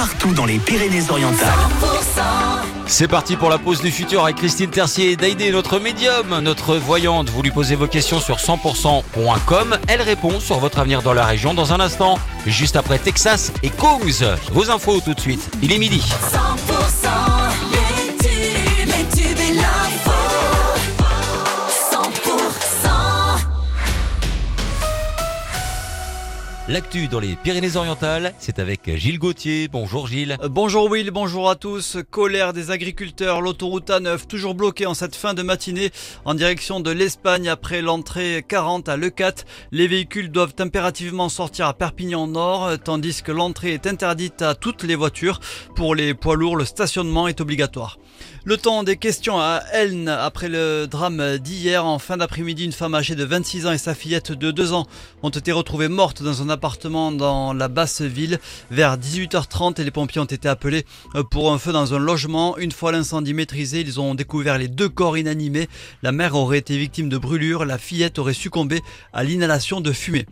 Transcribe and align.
partout 0.00 0.32
dans 0.32 0.46
les 0.46 0.58
Pyrénées-Orientales. 0.58 1.46
C'est 2.86 3.06
parti 3.06 3.36
pour 3.36 3.50
la 3.50 3.58
pause 3.58 3.82
du 3.82 3.90
futur 3.90 4.24
avec 4.24 4.36
Christine 4.36 4.70
Tercier 4.70 5.10
et 5.10 5.16
Daïdé, 5.16 5.50
notre 5.50 5.78
médium, 5.78 6.38
notre 6.40 6.76
voyante. 6.76 7.28
Vous 7.28 7.42
lui 7.42 7.50
posez 7.50 7.74
vos 7.74 7.86
questions 7.86 8.18
sur 8.18 8.36
100%.com. 8.36 9.76
Elle 9.88 10.00
répond 10.00 10.40
sur 10.40 10.58
votre 10.58 10.78
avenir 10.78 11.02
dans 11.02 11.12
la 11.12 11.26
région 11.26 11.52
dans 11.52 11.74
un 11.74 11.80
instant. 11.80 12.18
Juste 12.46 12.76
après 12.76 12.98
Texas 12.98 13.52
et 13.62 13.68
Kongs. 13.68 14.24
Vos 14.52 14.70
infos 14.70 15.02
tout 15.04 15.12
de 15.12 15.20
suite. 15.20 15.50
Il 15.60 15.70
est 15.70 15.78
midi. 15.78 16.02
100% 16.32 16.79
L'actu 26.70 27.08
dans 27.08 27.18
les 27.18 27.34
Pyrénées-Orientales, 27.34 28.32
c'est 28.38 28.60
avec 28.60 28.96
Gilles 28.96 29.18
Gauthier. 29.18 29.66
Bonjour 29.66 30.06
Gilles. 30.06 30.36
Euh, 30.40 30.48
Bonjour 30.48 30.88
Will, 30.88 31.10
bonjour 31.10 31.50
à 31.50 31.56
tous. 31.56 31.96
Colère 32.12 32.52
des 32.52 32.70
agriculteurs, 32.70 33.40
l'autoroute 33.40 33.88
A9 33.88 34.28
toujours 34.28 34.54
bloquée 34.54 34.86
en 34.86 34.94
cette 34.94 35.16
fin 35.16 35.34
de 35.34 35.42
matinée 35.42 35.90
en 36.24 36.34
direction 36.34 36.78
de 36.78 36.92
l'Espagne 36.92 37.48
après 37.48 37.82
l'entrée 37.82 38.44
40 38.46 38.88
à 38.88 38.96
Leucat. 38.96 39.34
Les 39.72 39.88
véhicules 39.88 40.30
doivent 40.30 40.54
impérativement 40.60 41.28
sortir 41.28 41.66
à 41.66 41.74
Perpignan 41.74 42.28
Nord 42.28 42.66
euh, 42.66 42.76
tandis 42.76 43.20
que 43.24 43.32
l'entrée 43.32 43.72
est 43.72 43.88
interdite 43.88 44.40
à 44.40 44.54
toutes 44.54 44.84
les 44.84 44.94
voitures. 44.94 45.40
Pour 45.74 45.96
les 45.96 46.14
poids 46.14 46.36
lourds, 46.36 46.54
le 46.54 46.64
stationnement 46.64 47.26
est 47.26 47.40
obligatoire. 47.40 47.98
Le 48.44 48.56
temps 48.56 48.84
des 48.84 48.96
questions 48.96 49.40
à 49.40 49.60
Elne 49.72 50.08
après 50.08 50.48
le 50.48 50.86
drame 50.86 51.38
d'hier. 51.38 51.84
En 51.84 51.98
fin 51.98 52.16
d'après-midi, 52.16 52.64
une 52.64 52.72
femme 52.72 52.94
âgée 52.94 53.16
de 53.16 53.24
26 53.24 53.66
ans 53.66 53.72
et 53.72 53.78
sa 53.78 53.94
fillette 53.94 54.30
de 54.30 54.52
2 54.52 54.72
ans 54.72 54.86
ont 55.24 55.30
été 55.30 55.50
retrouvées 55.50 55.88
mortes 55.88 56.22
dans 56.22 56.42
un 56.42 56.48
appartement 56.48 56.59
dans 57.16 57.52
la 57.52 57.68
basse 57.68 58.02
ville. 58.02 58.38
Vers 58.70 58.98
18h30, 58.98 59.80
et 59.80 59.84
les 59.84 59.90
pompiers 59.90 60.20
ont 60.20 60.24
été 60.24 60.48
appelés 60.48 60.84
euh, 61.14 61.22
pour 61.22 61.52
un 61.52 61.58
feu 61.58 61.72
dans 61.72 61.94
un 61.94 61.98
logement. 61.98 62.58
Une 62.58 62.72
fois 62.72 62.92
l'incendie 62.92 63.34
maîtrisé, 63.34 63.80
ils 63.80 64.00
ont 64.00 64.14
découvert 64.14 64.58
les 64.58 64.68
deux 64.68 64.88
corps 64.88 65.16
inanimés. 65.16 65.68
La 66.02 66.12
mère 66.12 66.34
aurait 66.34 66.58
été 66.58 66.76
victime 66.76 67.08
de 67.08 67.18
brûlures, 67.18 67.64
la 67.64 67.78
fillette 67.78 68.18
aurait 68.18 68.34
succombé 68.34 68.80
à 69.12 69.24
l'inhalation 69.24 69.80
de 69.80 69.92
fumée. 69.92 70.26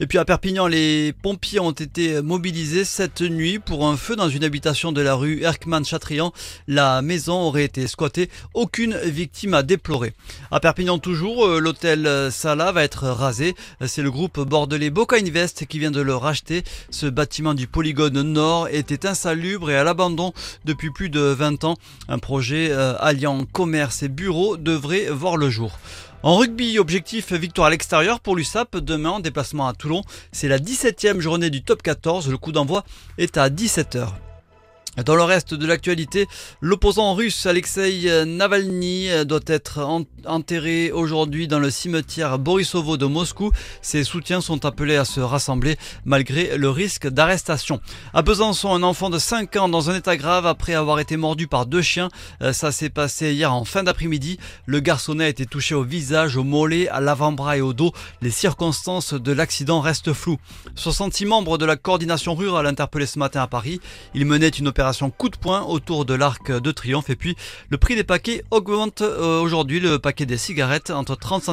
Et 0.00 0.08
puis 0.08 0.18
à 0.18 0.24
Perpignan, 0.24 0.66
les 0.66 1.12
pompiers 1.12 1.60
ont 1.60 1.70
été 1.70 2.20
mobilisés 2.20 2.84
cette 2.84 3.20
nuit 3.20 3.60
pour 3.60 3.86
un 3.86 3.96
feu 3.96 4.16
dans 4.16 4.28
une 4.28 4.42
habitation 4.42 4.90
de 4.90 5.00
la 5.00 5.14
rue 5.14 5.42
Erkman-Chatrian. 5.42 6.32
La 6.66 7.00
maison 7.00 7.42
aurait 7.42 7.64
été 7.64 7.86
squattée, 7.86 8.28
aucune 8.54 8.96
victime 9.04 9.54
à 9.54 9.62
déplorer. 9.62 10.14
À 10.50 10.58
Perpignan 10.58 10.98
toujours, 10.98 11.46
euh, 11.46 11.60
l'hôtel 11.60 12.08
euh, 12.08 12.32
Sala 12.32 12.72
va 12.72 12.82
être 12.82 13.04
rasé. 13.06 13.54
C'est 13.86 14.02
le 14.02 14.10
groupe 14.10 14.40
bordelais 14.40 14.90
Boca 14.90 15.16
Invest 15.16 15.66
qui 15.66 15.73
vient 15.78 15.90
de 15.90 16.00
le 16.00 16.14
racheter. 16.14 16.64
Ce 16.90 17.06
bâtiment 17.06 17.54
du 17.54 17.66
polygone 17.66 18.22
nord 18.22 18.68
était 18.68 19.06
insalubre 19.06 19.70
et 19.70 19.76
à 19.76 19.84
l'abandon 19.84 20.32
depuis 20.64 20.90
plus 20.90 21.10
de 21.10 21.20
20 21.20 21.64
ans. 21.64 21.76
Un 22.08 22.18
projet 22.18 22.68
euh, 22.70 22.94
alliant 22.98 23.44
commerce 23.44 24.02
et 24.02 24.08
bureau 24.08 24.56
devrait 24.56 25.06
voir 25.10 25.36
le 25.36 25.50
jour. 25.50 25.78
En 26.22 26.36
rugby, 26.36 26.78
objectif 26.78 27.32
victoire 27.32 27.66
à 27.66 27.70
l'extérieur 27.70 28.18
pour 28.20 28.34
l'USAP 28.34 28.78
demain 28.78 29.10
en 29.10 29.20
déplacement 29.20 29.66
à 29.66 29.74
Toulon. 29.74 30.02
C'est 30.32 30.48
la 30.48 30.58
17e 30.58 31.20
journée 31.20 31.50
du 31.50 31.62
top 31.62 31.82
14. 31.82 32.30
Le 32.30 32.38
coup 32.38 32.50
d'envoi 32.50 32.84
est 33.18 33.36
à 33.36 33.50
17h. 33.50 34.08
Dans 35.04 35.16
le 35.16 35.24
reste 35.24 35.54
de 35.54 35.66
l'actualité, 35.66 36.28
l'opposant 36.60 37.14
russe 37.14 37.46
Alexei 37.46 38.24
Navalny 38.26 39.08
doit 39.26 39.40
être 39.48 39.80
en- 39.80 40.04
enterré 40.24 40.92
aujourd'hui 40.92 41.48
dans 41.48 41.58
le 41.58 41.68
cimetière 41.70 42.38
Borisovo 42.38 42.96
de 42.96 43.04
Moscou. 43.06 43.50
Ses 43.82 44.04
soutiens 44.04 44.40
sont 44.40 44.64
appelés 44.64 44.94
à 44.94 45.04
se 45.04 45.18
rassembler 45.18 45.76
malgré 46.04 46.56
le 46.56 46.70
risque 46.70 47.08
d'arrestation. 47.08 47.80
À 48.12 48.22
Besançon, 48.22 48.72
un 48.72 48.84
enfant 48.84 49.10
de 49.10 49.18
5 49.18 49.56
ans 49.56 49.68
dans 49.68 49.90
un 49.90 49.96
état 49.96 50.16
grave 50.16 50.46
après 50.46 50.74
avoir 50.74 51.00
été 51.00 51.16
mordu 51.16 51.48
par 51.48 51.66
deux 51.66 51.82
chiens. 51.82 52.08
Euh, 52.40 52.52
Ça 52.52 52.70
s'est 52.70 52.88
passé 52.88 53.32
hier 53.32 53.52
en 53.52 53.64
fin 53.64 53.82
d'après-midi. 53.82 54.38
Le 54.66 54.78
garçonnet 54.78 55.24
a 55.24 55.28
été 55.28 55.44
touché 55.44 55.74
au 55.74 55.82
visage, 55.82 56.36
au 56.36 56.44
mollet, 56.44 56.88
à 56.88 57.00
l'avant-bras 57.00 57.56
et 57.56 57.60
au 57.60 57.72
dos. 57.72 57.92
Les 58.22 58.30
circonstances 58.30 59.12
de 59.12 59.32
l'accident 59.32 59.80
restent 59.80 60.12
floues. 60.12 60.38
66 60.76 61.26
membres 61.26 61.58
de 61.58 61.64
la 61.66 61.76
coordination 61.76 62.36
rurale 62.36 62.66
interpellés 62.68 63.06
ce 63.06 63.18
matin 63.18 63.42
à 63.42 63.48
Paris. 63.48 63.80
Ils 64.14 64.24
menaient 64.24 64.48
une 64.48 64.68
opération 64.68 64.83
coup 65.10 65.28
de 65.28 65.36
poing 65.36 65.62
autour 65.62 66.04
de 66.04 66.14
l'Arc 66.14 66.50
de 66.50 66.72
Triomphe. 66.72 67.10
Et 67.10 67.16
puis, 67.16 67.36
le 67.68 67.78
prix 67.78 67.94
des 67.94 68.04
paquets 68.04 68.44
augmente 68.50 69.02
euh, 69.02 69.40
aujourd'hui. 69.40 69.80
Le 69.80 69.98
paquet 69.98 70.26
des 70.26 70.36
cigarettes 70.36 70.90
entre 70.90 71.16
30 71.16 71.42
centimes 71.42 71.52